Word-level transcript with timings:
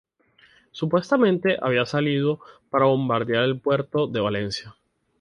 Supuestamente, 0.71 1.59
había 1.61 1.85
salido 1.85 2.39
para 2.71 2.85
bombardear 2.85 3.43
el 3.43 3.59
puerto 3.59 4.07
de 4.07 4.19
Valencia. 4.19 4.75